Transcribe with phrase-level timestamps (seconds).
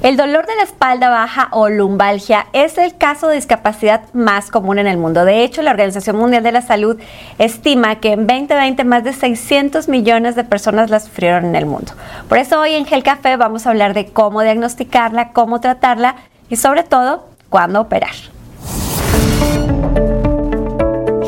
[0.00, 4.78] El dolor de la espalda baja o lumbalgia es el caso de discapacidad más común
[4.78, 5.24] en el mundo.
[5.24, 7.00] De hecho, la Organización Mundial de la Salud
[7.38, 11.92] estima que en 2020 más de 600 millones de personas la sufrieron en el mundo.
[12.28, 16.14] Por eso hoy en Gel Café vamos a hablar de cómo diagnosticarla, cómo tratarla
[16.48, 18.14] y sobre todo, cuándo operar.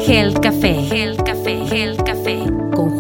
[0.07, 2.00] Gel Café, Gel Café, Gel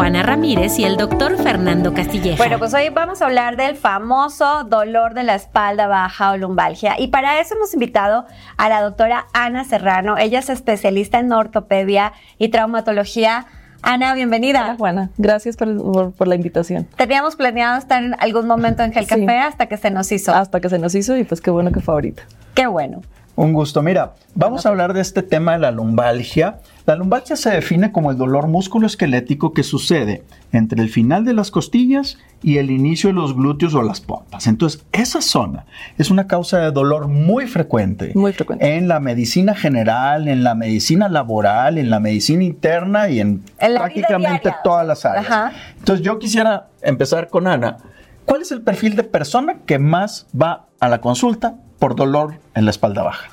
[0.00, 2.38] Juana Ramírez y el doctor Fernando Castilleja.
[2.38, 6.98] Bueno, pues hoy vamos a hablar del famoso dolor de la espalda baja o lumbalgia.
[6.98, 8.24] Y para eso hemos invitado
[8.56, 10.16] a la doctora Ana Serrano.
[10.16, 13.44] Ella es especialista en ortopedia y traumatología.
[13.82, 14.64] Ana, bienvenida.
[14.64, 15.10] Hola, Juana.
[15.18, 16.88] Gracias por, la invitación.
[16.96, 20.32] Teníamos planeado estar en algún momento en Gel Café hasta que se nos hizo.
[20.32, 22.22] Hasta que se nos hizo y pues qué bueno que fue ahorita.
[22.54, 23.02] Qué bueno.
[23.40, 23.80] Un gusto.
[23.80, 26.58] Mira, vamos a hablar de este tema de la lumbalgia.
[26.84, 31.50] La lumbalgia se define como el dolor musculoesquelético que sucede entre el final de las
[31.50, 34.46] costillas y el inicio de los glúteos o las pompas.
[34.46, 35.64] Entonces, esa zona
[35.96, 38.12] es una causa de dolor muy frecuente.
[38.14, 38.76] Muy frecuente.
[38.76, 44.54] En la medicina general, en la medicina laboral, en la medicina interna y en, prácticamente
[44.62, 45.54] todas las áreas.
[45.78, 47.78] Entonces, yo quisiera empezar con Ana.
[48.26, 52.66] ¿Cuál es el perfil de persona que más va a la consulta por dolor en
[52.66, 53.30] la espalda baja?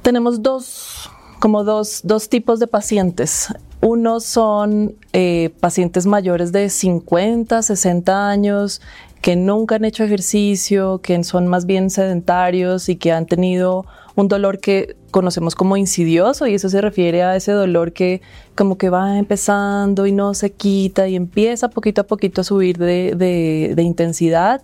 [0.00, 3.48] Tenemos dos, como dos, tipos de pacientes.
[3.82, 8.80] Uno son eh, pacientes mayores de 50, 60 años
[9.20, 13.84] que nunca han hecho ejercicio, que son más bien sedentarios y que han tenido
[14.16, 18.22] un dolor que conocemos como insidioso y eso se refiere a ese dolor que
[18.54, 22.78] como que va empezando y no se quita y empieza poquito a poquito a subir
[22.78, 24.62] de intensidad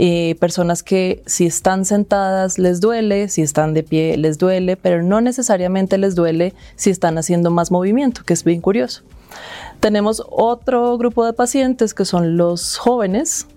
[0.00, 5.02] eh, personas que si están sentadas les duele, si están de pie les duele, pero
[5.02, 9.02] no necesariamente les duele si están haciendo más movimiento, que es bien curioso.
[9.80, 13.48] Tenemos otro grupo de pacientes que son los jóvenes,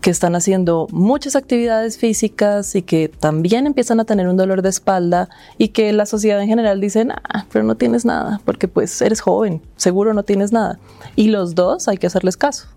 [0.00, 4.70] que están haciendo muchas actividades físicas y que también empiezan a tener un dolor de
[4.70, 5.28] espalda
[5.58, 9.20] y que la sociedad en general dice, ah, pero no tienes nada, porque pues eres
[9.20, 10.78] joven, seguro no tienes nada.
[11.14, 12.68] Y los dos hay que hacerles caso.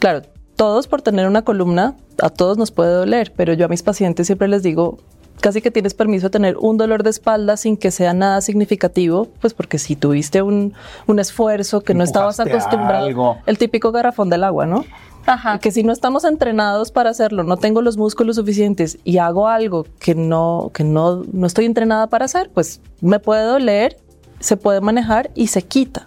[0.00, 0.22] Claro,
[0.62, 4.28] todos por tener una columna, a todos nos puede doler, pero yo a mis pacientes
[4.28, 4.98] siempre les digo,
[5.40, 9.26] casi que tienes permiso de tener un dolor de espalda sin que sea nada significativo,
[9.40, 10.72] pues porque si tuviste un,
[11.18, 14.84] esfuerzo que no estabas acostumbrado, el típico garrafón del agua, ¿no?
[15.26, 15.58] Ajá.
[15.58, 19.84] Que si no estamos entrenados para hacerlo, no tengo los músculos suficientes y hago algo
[19.98, 23.96] que no, que no, no estoy entrenada para hacer, pues me puede doler,
[24.38, 26.06] se puede manejar y se quita.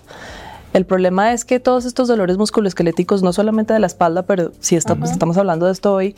[0.75, 4.77] El problema es que todos estos dolores musculoesqueléticos, no solamente de la espalda, pero si
[4.77, 6.17] pues, estamos hablando de esto hoy,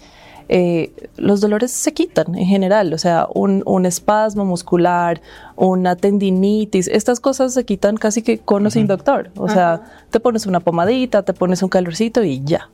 [0.50, 5.22] eh, los dolores se quitan en general, o sea, un, espasmo muscular,
[5.56, 9.30] una tendinitis, estas cosas se quitan casi que con o sin doctor.
[9.38, 12.68] O sea, te pones una pomadita, te pones un calorcito y ya.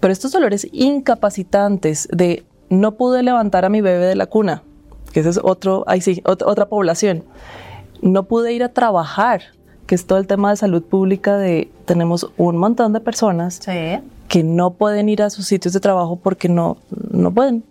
[0.00, 4.62] Pero estos dolores incapacitantes de no pude levantar a mi bebé de la cuna,
[5.12, 7.24] que ese es otro, ahí sí, otra población,
[8.00, 9.42] no pude ir a trabajar
[9.86, 13.60] que es todo el tema de salud pública de tenemos un montón de personas
[14.28, 16.78] que no pueden ir a sus sitios de trabajo porque no,
[17.10, 17.64] no pueden.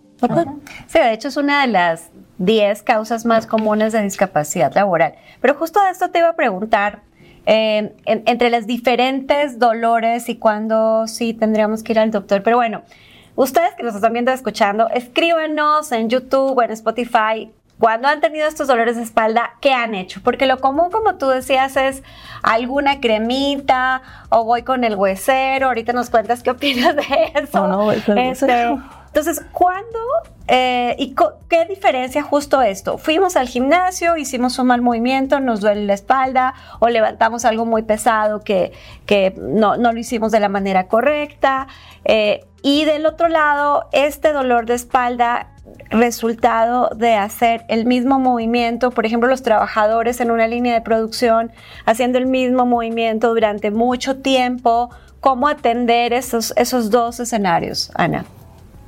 [0.86, 5.14] Sí, de hecho es una de las 10 causas más comunes de discapacidad laboral.
[5.40, 7.02] Pero justo de esto te iba a preguntar,
[7.44, 12.42] eh, entre las diferentes dolores y cuándo sí tendríamos que ir al doctor.
[12.42, 12.82] Pero bueno,
[13.36, 18.48] ustedes que nos están viendo escuchando, escríbanos en YouTube o en Spotify cuando han tenido
[18.48, 20.20] estos dolores de espalda, ¿qué han hecho?
[20.24, 22.02] Porque lo común, como tú decías, es
[22.42, 25.66] alguna cremita o voy con el huesero.
[25.66, 27.66] Ahorita nos cuentas qué opinas de eso.
[27.66, 28.76] No, no, este,
[29.16, 29.98] entonces, ¿cuándo
[30.46, 31.14] eh, y
[31.48, 32.98] qué diferencia justo esto?
[32.98, 37.80] Fuimos al gimnasio, hicimos un mal movimiento, nos duele la espalda o levantamos algo muy
[37.80, 38.72] pesado que,
[39.06, 41.66] que no, no, lo hicimos de la manera correcta.
[42.04, 45.48] Eh, y del otro lado, este dolor de espalda
[45.88, 51.52] resultado de hacer el mismo movimiento, por ejemplo, los trabajadores en una línea de producción
[51.86, 54.90] haciendo el mismo movimiento durante mucho tiempo,
[55.20, 58.26] ¿cómo atender esos, esos dos escenarios, Ana?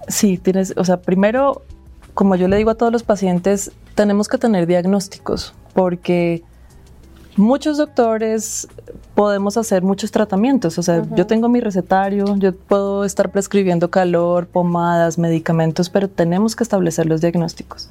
[0.09, 1.63] Sí, tienes, o sea, primero,
[2.15, 6.43] como yo le digo a todos los pacientes, tenemos que tener diagnósticos, porque
[7.37, 8.69] muchos doctores
[9.15, 10.79] podemos hacer muchos tratamientos.
[10.79, 16.57] O sea, yo tengo mi recetario, yo puedo estar prescribiendo calor, pomadas, medicamentos, pero tenemos
[16.57, 17.89] que establecer los diagnósticos.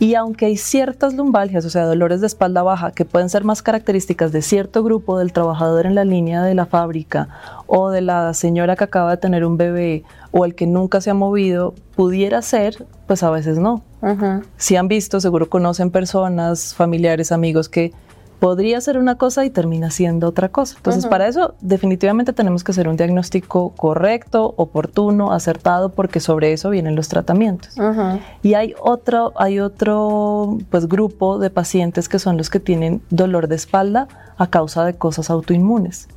[0.00, 3.62] Y aunque hay ciertas lumbalgias, o sea, dolores de espalda baja, que pueden ser más
[3.62, 7.28] características de cierto grupo del trabajador en la línea de la fábrica
[7.66, 11.10] o de la señora que acaba de tener un bebé o el que nunca se
[11.10, 13.82] ha movido, pudiera ser, pues a veces no.
[14.56, 17.92] Si han visto, seguro conocen personas, familiares, amigos que
[18.38, 20.76] podría ser una cosa y termina siendo otra cosa.
[20.76, 26.70] Entonces, para eso definitivamente tenemos que hacer un diagnóstico correcto, oportuno, acertado, porque sobre eso
[26.70, 27.74] vienen los tratamientos.
[28.42, 33.48] Y hay otro, hay otro pues, grupo de pacientes que son los que tienen dolor
[33.48, 34.06] de espalda
[34.36, 36.08] a causa de cosas autoinmunes.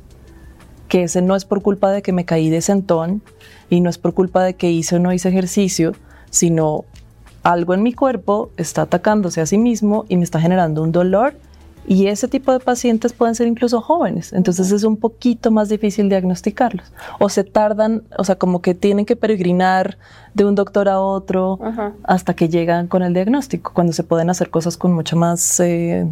[0.86, 3.22] Que ese no es por culpa de que me caí de sentón
[3.68, 5.92] y no es por culpa de que hice o no hice ejercicio,
[6.30, 6.84] sino
[7.42, 11.34] algo en mi cuerpo está atacándose a sí mismo y me está generando un dolor
[11.86, 16.08] y ese tipo de pacientes pueden ser incluso jóvenes, entonces es un poquito más difícil
[16.08, 16.92] diagnosticarlos.
[17.18, 19.98] O se tardan, o sea, como que tienen que peregrinar
[20.34, 21.58] de un doctor a otro
[22.04, 26.06] hasta que llegan con el diagnóstico, cuando se pueden hacer cosas con mucho más, eh,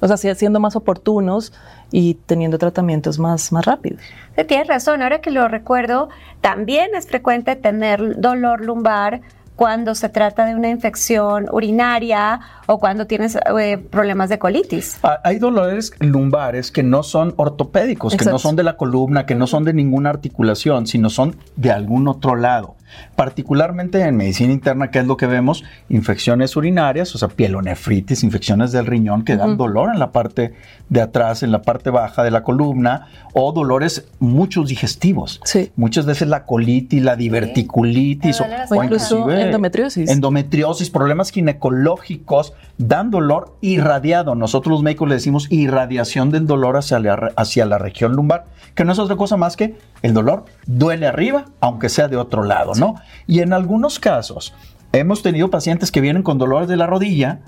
[0.00, 1.52] o sea, siendo más oportunos
[1.90, 4.00] y teniendo tratamientos más, más rápidos.
[4.46, 6.08] Tienes razón, ahora que lo recuerdo,
[6.40, 9.20] también es frecuente tener dolor lumbar
[9.58, 15.00] cuando se trata de una infección urinaria o cuando tienes eh, problemas de colitis.
[15.02, 19.34] Ah, hay dolores lumbares que no son ortopédicos, que no son de la columna, que
[19.34, 22.77] no son de ninguna articulación, sino son de algún otro lado
[23.16, 28.72] particularmente en medicina interna, que es lo que vemos, infecciones urinarias, o sea, pielonefritis, infecciones
[28.72, 30.54] del riñón que dan dolor en la parte
[30.88, 35.40] de atrás, en la parte baja de la columna, o dolores muchos digestivos.
[35.44, 35.70] Sí.
[35.76, 40.10] Muchas veces la colitis, la diverticulitis, o, incluso endometriosis.
[40.10, 44.34] Endometriosis, problemas ginecológicos, dan dolor irradiado.
[44.34, 46.98] Nosotros los médicos le decimos irradiación del dolor hacia
[47.36, 51.46] hacia la región lumbar, que no es otra cosa más que el dolor duele arriba,
[51.60, 52.96] aunque sea de otro lado, ¿no?
[53.26, 54.54] Y en algunos casos
[54.92, 57.40] hemos tenido pacientes que vienen con dolores de la rodilla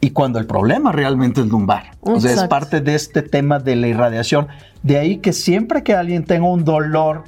[0.00, 1.92] y cuando el problema realmente es lumbar.
[2.00, 4.48] O sea, es parte de este tema de la irradiación.
[4.82, 7.24] De ahí que siempre que alguien tenga un dolor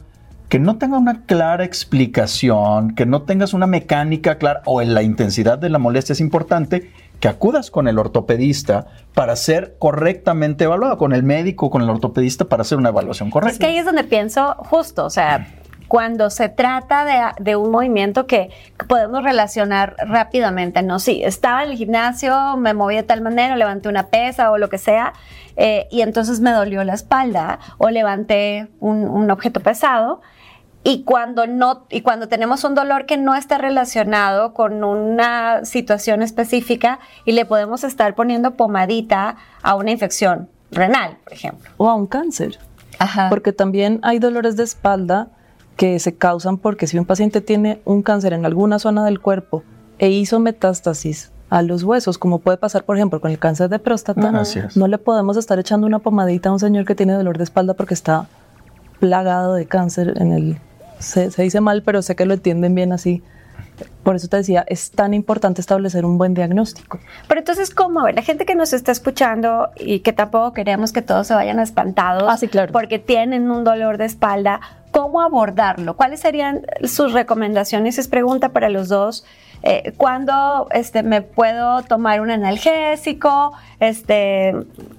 [0.48, 5.02] que no tenga una clara explicación, que no tengas una mecánica clara o en la
[5.02, 10.98] intensidad de la molestia es importante, que acudas con el ortopedista para ser correctamente evaluado,
[10.98, 13.54] con el médico, con el ortopedista para hacer una evaluación correcta.
[13.54, 15.48] Es que ahí es donde pienso justo, o sea,
[15.88, 18.50] cuando se trata de, un movimiento que,
[18.88, 23.88] podemos relacionar rápidamente, no, sí, estaba en el gimnasio, me moví de tal manera, levanté
[23.88, 25.12] una pesa o lo que sea,
[25.56, 30.20] eh, y entonces me dolió la espalda o levanté un objeto pesado,
[30.88, 36.22] y cuando no y cuando tenemos un dolor que no está relacionado con una situación
[36.22, 41.94] específica y le podemos estar poniendo pomadita a una infección renal, por ejemplo, o a
[41.94, 42.60] un cáncer.
[43.00, 43.28] Ajá.
[43.30, 45.26] Porque también hay dolores de espalda
[45.76, 49.62] que se causan porque si un paciente tiene un cáncer en alguna zona del cuerpo
[49.98, 53.78] e hizo metástasis a los huesos, como puede pasar, por ejemplo, con el cáncer de
[53.78, 54.32] próstata,
[54.74, 57.74] no le podemos estar echando una pomadita a un señor que tiene dolor de espalda
[57.74, 58.26] porque está
[58.98, 60.58] plagado de cáncer en el
[60.98, 63.22] se, dice mal, pero sé que lo entienden bien así.
[64.02, 66.98] Por eso te decía, es tan importante establecer un buen diagnóstico.
[67.28, 68.00] Pero entonces, ¿cómo?
[68.00, 71.34] A ver, la gente que nos está escuchando y que tampoco queremos que todos se
[71.34, 72.72] vayan espantados ah, claro.
[72.72, 74.60] porque tienen un dolor de espalda,
[74.96, 75.94] ¿cómo abordarlo?
[75.94, 77.98] ¿Cuáles serían sus recomendaciones?
[77.98, 79.26] Es pregunta para los dos.
[79.62, 83.52] Eh, ¿Cuándo este, me puedo tomar un analgésico?
[83.78, 84.54] Este,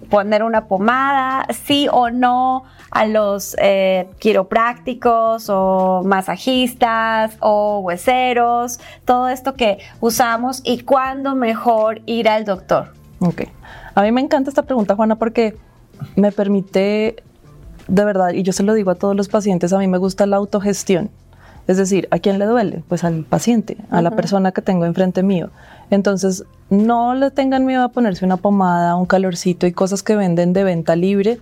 [0.08, 9.30] poner una pomada, sí o no a los eh, quiroprácticos o masajistas o hueseros, todo
[9.30, 12.94] esto que usamos y cuándo mejor ir al doctor.
[13.20, 13.46] Ok.
[13.96, 15.58] A mí me encanta esta pregunta, Juana, porque
[16.16, 17.24] me permite,
[17.88, 20.26] de verdad, y yo se lo digo a todos los pacientes, a mí me gusta
[20.26, 21.10] la autogestión.
[21.68, 22.82] Es decir, ¿a quién le duele?
[22.88, 25.50] Pues al paciente, a la persona que tengo enfrente mío.
[25.90, 30.54] Entonces, no le tengan miedo a ponerse una pomada, un calorcito y cosas que venden
[30.54, 31.40] de venta libre.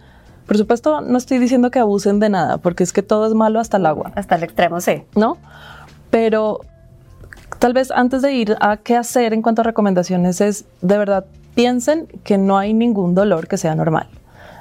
[0.47, 3.59] Por supuesto, no estoy diciendo que abusen de nada, porque es que todo es malo
[3.59, 4.11] hasta el agua.
[4.15, 5.03] Hasta el extremo, sí.
[5.15, 5.37] ¿No?
[6.09, 6.61] Pero
[7.59, 11.25] tal vez antes de ir a qué hacer en cuanto a recomendaciones es, de verdad,
[11.53, 14.07] piensen que no hay ningún dolor que sea normal.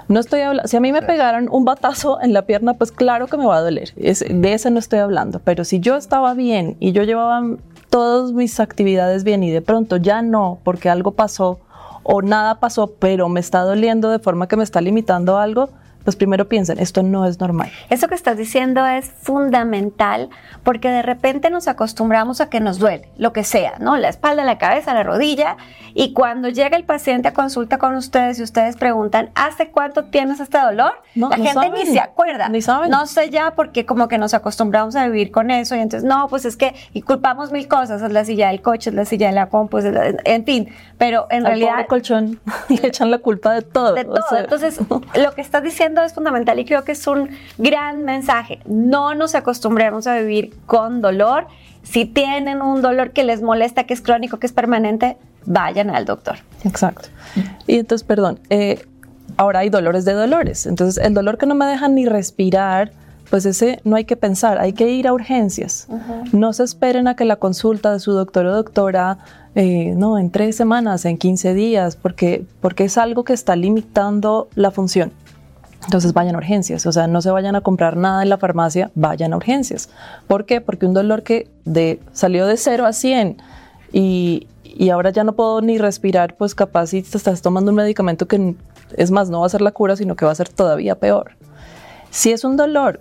[0.09, 3.27] No estoy hablando, si a mí me pegaron un batazo en la pierna, pues claro
[3.27, 3.95] que me va a doler.
[3.95, 5.41] de ese no estoy hablando.
[5.41, 7.43] Pero si yo estaba bien y yo llevaba
[7.91, 11.61] todas mis actividades bien y de pronto ya no, porque algo pasó
[12.03, 15.71] o nada pasó, pero me está doliendo de forma que me está limitando algo,
[16.05, 17.71] pues primero piensen, esto no es normal.
[17.91, 20.29] Eso que estás diciendo es fundamental
[20.63, 23.97] porque de repente nos acostumbramos a que nos duele, lo que sea, ¿no?
[23.97, 25.57] La espalda, la cabeza, la rodilla.
[25.95, 30.41] Y cuando llega el paciente a consulta con ustedes y ustedes preguntan, ¿hace cuánto tienes
[30.41, 30.93] este dolor?
[31.15, 32.49] la gente ni se acuerda.
[32.49, 32.91] Ni saben.
[32.91, 36.29] No sé ya porque como que nos acostumbramos a vivir con eso y entonces, no,
[36.29, 39.29] pues es que y culpamos mil cosas, es la silla del coche, es la silla
[39.29, 40.69] de la compu, en fin,
[40.99, 41.73] pero en realidad...
[41.73, 43.95] Pobre colchón, le echan la culpa de todo.
[43.95, 44.37] De todo.
[44.37, 44.81] Entonces,
[45.15, 48.61] lo que estás diciendo es fundamental y creo que es un gran mensaje.
[48.67, 51.47] No nos acostumbremos a vivir con dolor.
[51.83, 56.07] Si tienen un dolor que les molesta, que es crónico, que es permanente, vayan al
[56.07, 56.39] doctor.
[56.65, 57.09] Exacto.
[57.67, 58.87] Y entonces, perdón, eh,
[59.37, 60.67] Ahora hay dolores de dolores.
[60.67, 62.93] Entonces, el dolor que no me deja ni respirar,
[63.31, 65.89] pues ese no hay que pensar, hay que ir a urgencias.
[66.33, 69.19] No se esperen a que la consulta de su doctor o doctora,
[69.55, 74.49] eh, no, en tres semanas, en 15 días, porque, porque es algo que está limitando
[74.55, 75.13] la función.
[75.85, 78.91] Entonces vayan a urgencias, o sea, no se vayan a comprar nada en la farmacia,
[78.95, 79.91] vayan a urgencias.
[80.27, 80.61] ¿Por qué?
[80.61, 83.37] Porque un dolor que de, salió de 0 a 100
[83.93, 87.77] y, y ahora ya no puedo ni respirar, pues capaz si te estás tomando un
[87.77, 88.55] medicamento que
[88.97, 91.33] es más, no va a ser la cura, sino que va a ser todavía peor.
[92.11, 93.01] Si es un dolor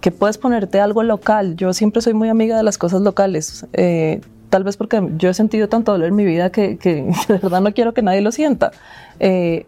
[0.00, 4.20] que puedes ponerte algo local, yo siempre soy muy amiga de las cosas locales, eh,
[4.50, 7.60] tal vez porque yo he sentido tanto dolor en mi vida que, que de verdad
[7.60, 8.72] no quiero que nadie lo sienta.
[9.18, 9.66] Eh,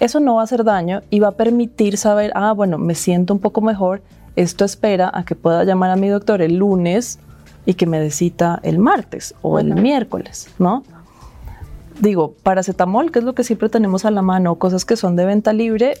[0.00, 3.34] eso no va a hacer daño y va a permitir saber, ah, bueno, me siento
[3.34, 4.02] un poco mejor,
[4.36, 7.18] esto espera a que pueda llamar a mi doctor el lunes
[7.66, 10.82] y que me dé cita el martes o el miércoles, ¿no?
[12.00, 15.24] Digo, paracetamol, que es lo que siempre tenemos a la mano, cosas que son de
[15.24, 15.94] venta libre,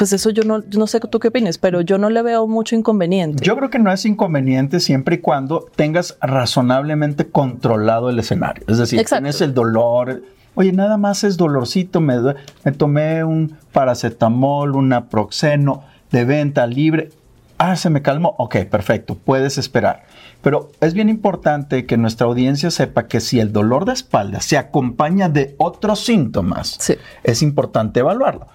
[0.00, 2.74] pues eso yo no, no sé tú qué opinas, pero yo no le veo mucho
[2.74, 3.44] inconveniente.
[3.44, 8.64] Yo creo que no es inconveniente siempre y cuando tengas razonablemente controlado el escenario.
[8.66, 10.22] Es decir, tienes el dolor,
[10.60, 12.16] Oye, nada más es dolorcito, me,
[12.64, 17.08] me tomé un paracetamol, un naproxeno de venta libre.
[17.56, 18.34] Ah, se me calmó.
[18.36, 20.04] Ok, perfecto, puedes esperar.
[20.42, 24.58] Pero es bien importante que nuestra audiencia sepa que si el dolor de espalda se
[24.58, 26.78] acompaña de otros síntomas,
[27.24, 28.46] es importante evaluarlo.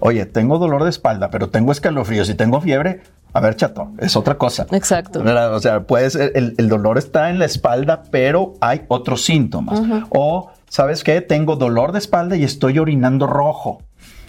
[0.00, 3.02] Oye, tengo dolor de espalda, pero tengo escalofríos y tengo fiebre.
[3.34, 4.66] A ver, chato, es otra cosa.
[4.70, 5.20] Exacto.
[5.20, 9.82] O sea, puede ser, el, dolor está en la espalda, pero hay otros síntomas.
[10.10, 11.20] O ¿sabes qué?
[11.20, 13.82] Tengo dolor de espalda y estoy orinando rojo.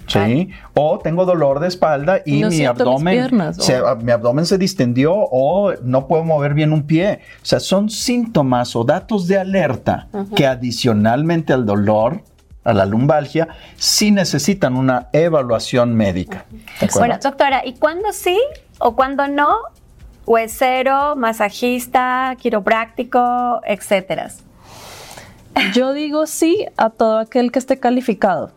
[0.07, 0.49] ¿sí?
[0.73, 6.07] O tengo dolor de espalda y mi abdomen, se, mi abdomen se distendió o no
[6.07, 7.21] puedo mover bien un pie.
[7.41, 12.21] O sea, son síntomas o datos de alerta que adicionalmente al dolor,
[12.63, 16.45] a la lumbalgia, sí necesitan una evaluación médica.
[16.95, 18.39] Bueno, doctora, ¿y cuándo sí
[18.79, 19.55] o cuándo no?
[20.25, 24.31] Huesero, masajista, quiropráctico, etcétera.
[25.73, 28.51] Yo digo sí a todo aquel que esté calificado.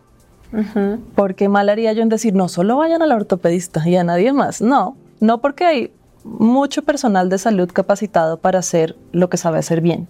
[1.15, 4.61] Porque mal haría yo en decir, no, solo vayan al ortopedista y a nadie más.
[4.61, 9.81] No, no porque hay mucho personal de salud capacitado para hacer lo que sabe hacer
[9.81, 10.07] bien.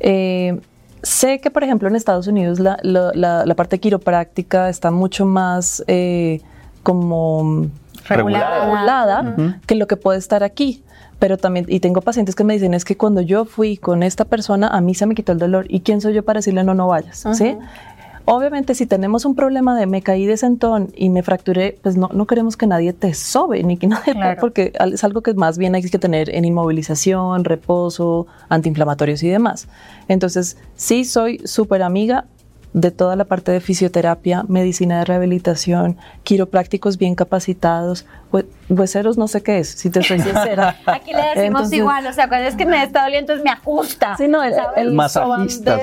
[0.00, 0.58] Eh,
[1.02, 6.40] sé que, por ejemplo, en Estados Unidos la, parte quiropráctica está mucho más eh,
[6.82, 7.66] como
[8.08, 9.36] regulada,
[9.66, 10.82] que lo que puede estar aquí
[11.18, 14.24] pero también, y tengo pacientes que me dicen, es que cuando yo fui con esta
[14.24, 15.66] persona, a mí se me quitó el dolor.
[15.68, 17.24] ¿Y quién soy yo para decirle no, no vayas?
[17.32, 17.56] ¿Sí?
[18.24, 22.10] Obviamente, si tenemos un problema de me caí de sentón y me fracturé, pues no,
[22.12, 25.74] no queremos que nadie te sobe, ni que nadie, porque es algo que más bien
[25.74, 29.66] hay que tener en inmovilización, reposo, antiinflamatorios y demás.
[30.08, 32.26] Entonces, sí soy súper amiga
[32.72, 38.06] de toda la parte de fisioterapia, medicina de rehabilitación, quiroprácticos bien capacitados,
[38.68, 40.76] hueseros no sé qué es, si te soy sincera.
[40.86, 44.16] Aquí le decimos igual, o sea, cuando es que me está doliendo, entonces me ajusta.
[44.16, 45.78] Sí, no, el, el masajista,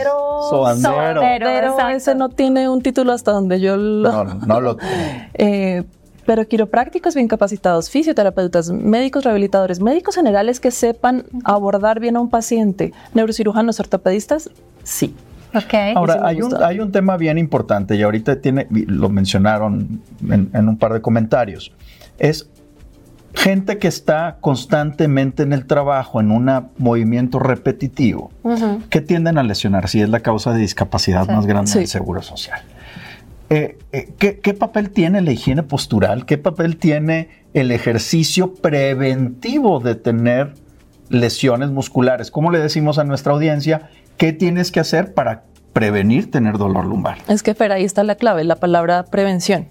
[0.49, 4.11] sobandero, pero ese no tiene un título hasta donde yo lo...
[4.11, 4.77] No, no lo
[5.33, 5.83] eh,
[6.25, 12.29] pero quiroprácticos bien capacitados, fisioterapeutas, médicos rehabilitadores, médicos generales que sepan abordar bien a un
[12.29, 14.49] paciente, neurocirujanos, ortopedistas,
[14.83, 15.15] sí.
[15.95, 20.77] Ahora, hay un, hay un, tema bien importante y ahorita tiene, lo mencionaron en, un
[20.77, 21.71] par de comentarios.
[22.17, 22.49] Es
[23.33, 28.31] gente que está constantemente en el trabajo, en un movimiento repetitivo,
[28.89, 32.61] que tienden a lesionar, si es la causa de discapacidad más grande del Seguro Social.
[33.49, 36.25] Eh, eh, ¿qué, ¿Qué papel tiene la higiene postural?
[36.25, 40.55] ¿Qué papel tiene el ejercicio preventivo de tener
[41.09, 42.31] lesiones musculares?
[42.31, 43.89] ¿Cómo le decimos a nuestra audiencia?
[44.17, 45.43] ¿Qué tienes que hacer para
[45.73, 47.17] prevenir tener dolor lumbar?
[47.27, 49.67] Es que, Fer, ahí está la clave, la palabra prevención.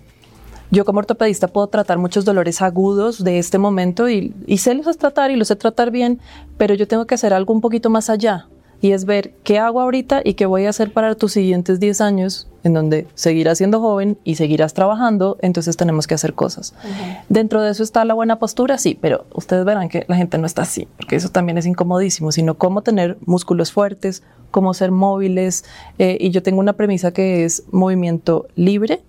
[0.70, 4.98] Yo como ortopedista puedo tratar muchos dolores agudos de este momento y, y sé los
[4.98, 6.20] tratar y los sé tratar bien,
[6.58, 8.48] pero yo tengo que hacer algo un poquito más allá
[8.84, 12.02] y es ver qué hago ahorita y qué voy a hacer para tus siguientes 10
[12.02, 16.74] años, en donde seguirás siendo joven y seguirás trabajando, entonces tenemos que hacer cosas.
[17.30, 20.44] Dentro de eso está la buena postura, sí, pero ustedes verán que la gente no
[20.44, 25.64] está así, porque eso también es incomodísimo, sino cómo tener músculos fuertes, cómo ser móviles,
[25.98, 29.00] eh, y yo tengo una premisa que es movimiento libre,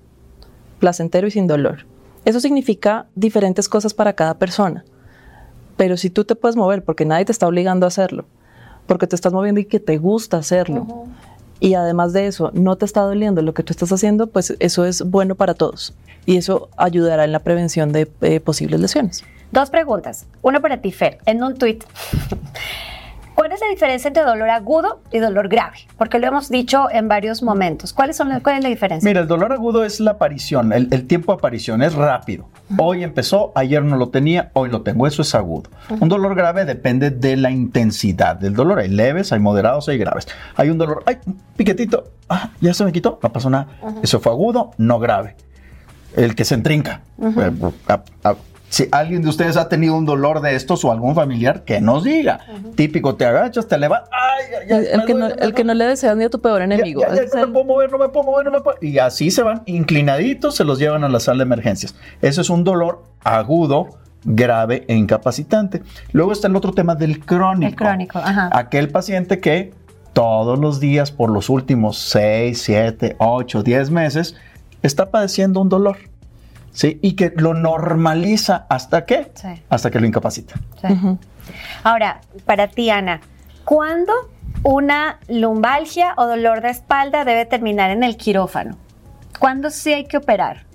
[0.79, 1.79] placentero y sin dolor.
[2.23, 4.85] Eso significa diferentes cosas para cada persona.
[5.75, 8.23] Pero si tú te puedes mover porque nadie te está obligando a hacerlo,
[8.87, 11.05] porque te estás moviendo y que te gusta hacerlo.
[11.59, 14.85] Y además de eso, no te está doliendo lo que tú estás haciendo, pues eso
[14.85, 15.93] es bueno para todos.
[16.25, 19.23] Y eso ayudará en la prevención de eh, posibles lesiones.
[19.51, 20.25] Dos preguntas.
[20.41, 21.19] Una para ti, Fer.
[21.25, 21.83] En un tuit
[23.35, 25.79] ¿Cuál es la diferencia entre dolor agudo y dolor grave?
[25.97, 27.91] Porque lo hemos dicho en varios momentos.
[27.91, 29.07] ¿Cuáles son, ¿Cuál es la diferencia?
[29.07, 32.47] Mira, el dolor agudo es la aparición, el, tiempo de aparición es rápido.
[32.77, 35.05] Hoy empezó, ayer no lo tenía, hoy lo tengo.
[35.05, 35.69] Eso es agudo.
[35.89, 38.79] Un dolor grave depende de la intensidad del dolor.
[38.79, 40.27] Hay leves, hay moderados, hay graves.
[40.55, 41.17] Hay un dolor, ay,
[41.57, 43.67] piquetito, ah, ya se me quitó, no pasó nada.
[44.01, 45.35] Eso fue agudo, no grave.
[46.15, 47.01] El que se entrinca.
[48.75, 52.03] Si alguien de ustedes ha tenido un dolor de estos o algún familiar, que nos
[52.03, 52.41] diga.
[52.75, 54.09] Típico, te agachas, te levantas.
[54.67, 57.01] el, que no, el que no le deseas ni a tu peor enemigo.
[57.05, 58.77] no me puedo mover, no me puedo mover, no me puedo.
[58.81, 61.95] Y así se van inclinaditos, se los llevan a la sala de emergencias.
[62.21, 65.81] Eso es un dolor agudo, grave e incapacitante.
[66.11, 67.69] Luego está el otro tema del crónico.
[67.69, 68.49] El crónico, ajá.
[68.51, 69.71] Aquel paciente que
[70.11, 74.35] todos los días por los últimos 6, 7, 8, 10 meses
[74.81, 75.95] está padeciendo un dolor
[76.75, 76.99] ¿sí?
[77.01, 79.31] Y que lo normaliza hasta qué?
[79.69, 80.55] Hasta que lo incapacita.
[81.83, 83.21] Ahora, para ti, Ana,
[83.63, 84.13] ¿cuándo
[84.63, 88.77] una lumbalgia o dolor de espalda debe terminar en el quirófano?
[89.39, 90.65] ¿Cuándo sí hay que operar?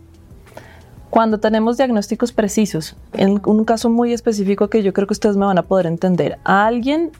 [1.10, 5.44] Cuando tenemos diagnósticos precisos, en un caso muy específico que yo creo que ustedes me
[5.44, 7.10] van a poder entender, a alguien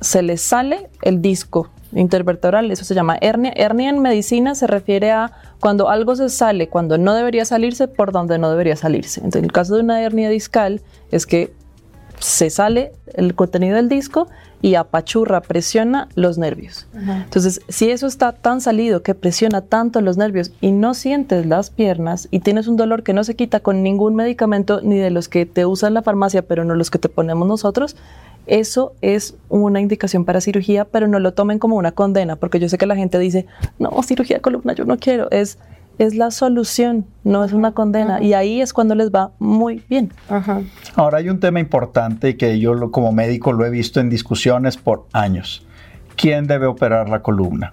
[0.00, 3.52] se le sale el disco intervertebral, eso se llama hernia.
[3.54, 8.12] Hernia en medicina se refiere a cuando algo se sale, cuando no debería salirse, por
[8.12, 9.20] donde no debería salirse.
[9.20, 10.80] Entonces, en el caso de una hernia discal
[11.10, 11.52] es que
[12.18, 14.28] se sale el contenido del disco
[14.62, 16.86] y apachurra, presiona los nervios.
[16.94, 21.70] Entonces, si eso está tan salido que presiona tanto los nervios y no sientes las
[21.70, 25.28] piernas y tienes un dolor que no se quita con ningún medicamento ni de los
[25.28, 27.96] que te usan en la farmacia, pero no los que te ponemos nosotros,
[28.50, 32.68] eso es una indicación para cirugía, pero no lo tomen como una condena, porque yo
[32.68, 33.46] sé que la gente dice,
[33.78, 35.58] no, cirugía de columna, yo no quiero, es,
[35.98, 40.12] es la solución, no es una condena, y ahí es cuando les va muy bien.
[40.96, 45.06] Ahora hay un tema importante que yo como médico lo he visto en discusiones por
[45.12, 45.64] años.
[46.16, 47.72] ¿Quién debe operar la columna?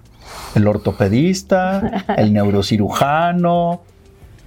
[0.54, 2.04] ¿El ortopedista?
[2.16, 3.82] ¿El neurocirujano?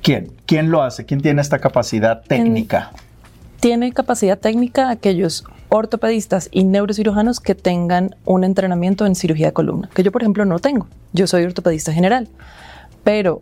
[0.02, 0.32] ¿Quién?
[0.46, 1.06] ¿Quién lo hace?
[1.06, 2.92] ¿Quién tiene esta capacidad técnica?
[3.62, 9.90] tiene capacidad técnica aquellos ortopedistas y neurocirujanos que tengan un entrenamiento en cirugía de columna,
[9.94, 10.88] que yo por ejemplo no tengo.
[11.14, 12.28] Yo soy ortopedista general,
[13.06, 13.40] pero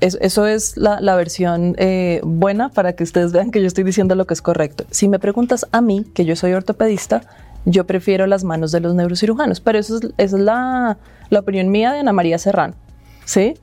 [0.00, 4.26] eso es la, versión eh, buena para que ustedes vean que yo estoy diciendo lo
[4.26, 4.84] que es correcto.
[4.90, 7.22] Si me preguntas a mí, que yo soy ortopedista,
[7.66, 10.96] yo prefiero las manos de los neurocirujanos, pero eso es, la,
[11.28, 12.74] la opinión mía de Ana María Serrano,
[13.26, 13.58] ¿sí?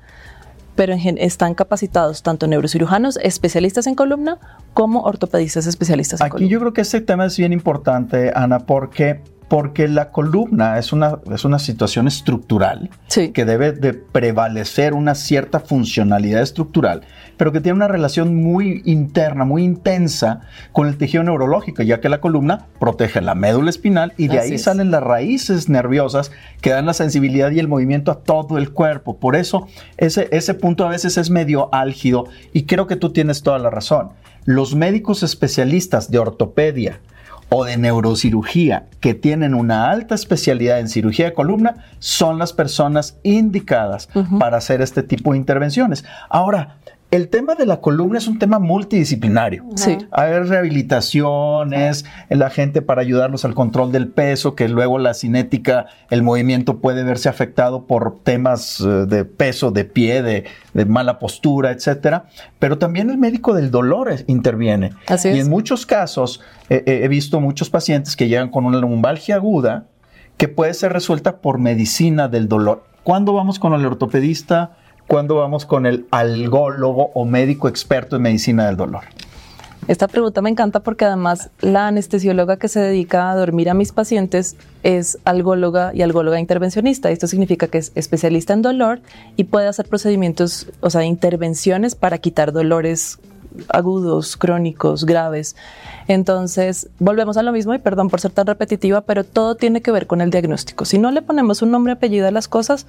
[0.76, 4.38] Pero están capacitados tanto neurocirujanos especialistas en columna
[4.74, 6.46] como ortopedistas especialistas en columna.
[6.46, 10.92] Aquí yo creo que ese tema es bien importante, Ana, porque porque la columna es
[10.92, 12.90] una, es una situación estructural
[13.34, 17.02] que debe de prevalecer una cierta funcionalidad estructural,
[17.38, 22.10] pero que tiene una relación muy interna, muy intensa con el tejido neurológico, ya que
[22.10, 26.32] la columna protege la médula espinal y de ahí salen las raíces nerviosas
[26.62, 29.18] que dan la sensibilidad y el movimiento a todo el cuerpo.
[29.18, 33.44] Por eso ese, ese punto a veces es medio álgido y creo que tú tienes
[33.44, 34.10] toda la razón.
[34.46, 37.00] Los médicos especialistas de ortopedia,
[37.50, 43.18] o de neurocirugía que tienen una alta especialidad en cirugía de columna son las personas
[43.24, 46.06] indicadas para hacer este tipo de intervenciones.
[46.30, 46.78] Ahora,
[47.16, 49.64] el tema de la columna es un tema multidisciplinario.
[49.76, 49.98] Sí.
[50.12, 56.24] Hay rehabilitaciones, la gente para ayudarlos al control del peso, que luego la cinética, el
[56.24, 62.26] movimiento puede verse afectado por temas eh, de peso, de pie, de, mala postura, etcétera.
[62.60, 64.92] Pero también el médico del dolor interviene.
[65.08, 68.80] Así y en muchos casos eh, eh, he visto muchos pacientes que llegan con una
[68.80, 69.86] lumbalgia aguda
[70.36, 72.84] que puede ser resuelta por medicina del dolor.
[73.04, 74.76] ¿Cuándo vamos con el ortopedista?
[75.08, 79.04] ¿Cuándo vamos con el algólogo o médico experto en medicina del dolor?
[79.88, 83.92] Esta pregunta me encanta porque además la anestesióloga que se dedica a dormir a mis
[83.92, 87.12] pacientes es algóloga y algóloga intervencionista.
[87.12, 89.02] Esto significa que es especialista en dolor
[89.36, 93.20] y puede hacer procedimientos, o sea, intervenciones para quitar dolores
[93.70, 95.56] agudos, crónicos, graves.
[96.08, 99.92] Entonces, volvemos a lo mismo y perdón por ser tan repetitiva, pero todo tiene que
[99.92, 100.86] ver con el diagnóstico.
[100.86, 102.88] Si no le ponemos un nombre apellido a las cosas,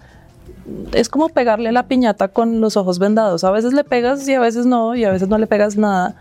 [0.93, 3.45] es como pegarle la piñata con los ojos vendados.
[3.45, 6.17] A veces le pegas y a veces no, y a veces no le pegas nada.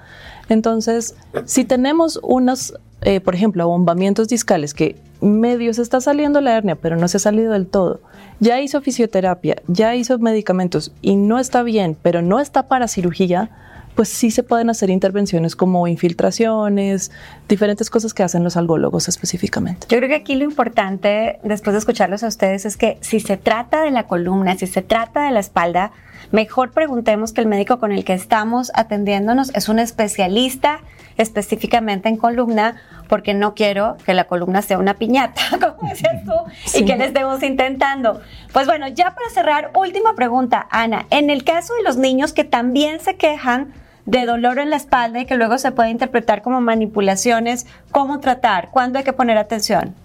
[0.49, 6.55] Entonces, si tenemos unos, eh, por ejemplo, abombamientos discales que medio se está saliendo la
[6.55, 8.01] hernia, pero no se ha salido del todo,
[8.39, 13.49] ya hizo fisioterapia, ya hizo medicamentos y no está bien, pero no está para cirugía,
[13.95, 17.11] pues sí se pueden hacer intervenciones como infiltraciones,
[17.47, 19.87] diferentes cosas que hacen los algólogos específicamente.
[19.89, 23.37] Yo creo que aquí lo importante, después de escucharlos a ustedes, es que si se
[23.37, 25.91] trata de la columna, si se trata de la espalda,
[26.31, 30.81] mejor preguntemos que el médico con el que estamos atendiéndonos es un especialista
[31.17, 32.75] específicamente en columna
[33.07, 35.41] porque no quiero que la columna sea una piñata,
[35.77, 36.33] como decías tú,
[36.77, 38.19] y que le estemos intentando.
[38.51, 41.05] Pues bueno, ya para cerrar, última pregunta, Ana.
[41.11, 43.73] En el caso de los niños que también se quejan
[44.05, 48.69] de dolor en la espalda y que luego se puede interpretar como manipulaciones, ¿cómo tratar?
[48.71, 49.95] ¿Cuándo hay que poner atención?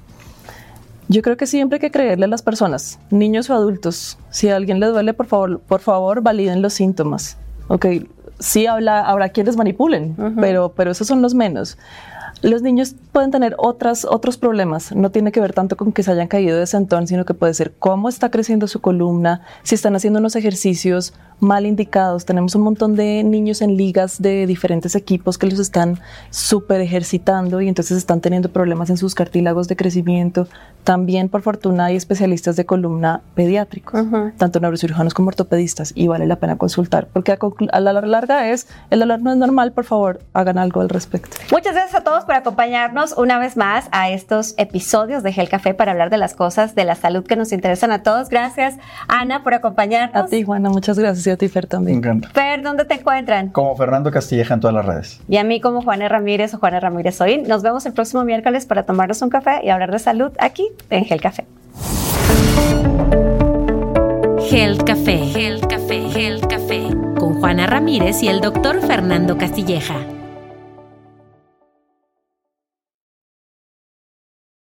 [1.08, 4.16] Yo creo que siempre hay que creerle a las personas, niños o adultos.
[4.30, 7.36] Si a alguien le duele, por favor, por favor, validen los síntomas.
[7.66, 7.86] Ok,
[8.38, 11.78] sí habla, habrá quienes manipulen, pero, pero esos son los menos.
[12.42, 14.94] Los niños pueden tener otras, otros problemas.
[14.94, 17.52] No tiene que ver tanto con que se hayan caído de sentón, sino que puede
[17.52, 22.24] ser cómo está creciendo su columna, si están haciendo unos ejercicios mal indicados.
[22.24, 25.98] Tenemos un montón de niños en ligas de diferentes equipos que los están
[26.30, 30.46] súper ejercitando y entonces están teniendo problemas en sus cartílagos de crecimiento.
[30.84, 34.02] También, por fortuna, hay especialistas de columna pediátricos,
[34.38, 37.36] tanto neurocirujanos como ortopedistas, y vale la pena consultar, porque
[37.72, 41.36] a, la larga es, el dolor no es normal, por favor, hagan algo al respecto.
[41.52, 45.74] Muchas gracias a todos por acompañarnos una vez más a estos episodios de Gel Café
[45.74, 48.28] para hablar de las cosas de la salud que nos interesan a todos.
[48.28, 48.76] Gracias,
[49.08, 50.26] Ana, por acompañarnos.
[50.26, 51.98] A ti, Juana, muchas gracias a ti, Fer, también.
[51.98, 52.28] Me encanta.
[52.28, 53.48] Fer, ¿dónde te encuentran?
[53.48, 55.20] Como Fernando Castilleja en todas las redes.
[55.28, 57.42] Y a mí como Juana Ramírez o Juana Ramírez hoy.
[57.42, 61.06] Nos vemos el próximo miércoles para tomarnos un café y hablar de salud aquí en
[61.06, 61.46] Gel Café.
[64.48, 69.96] Gel Café, Gel Café, Gel Café, con Juana Ramírez y el doctor Fernando Castilleja.